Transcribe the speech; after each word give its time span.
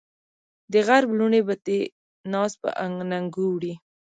د 0.71 0.73
غرب 0.87 1.09
لوڼې 1.17 1.41
به 1.47 1.55
دې 1.65 1.79
ناز 2.31 2.51
په 2.61 2.69
اننګو 2.83 3.45
وړي 3.51 3.73